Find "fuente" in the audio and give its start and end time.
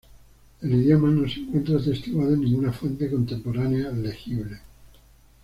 2.73-3.07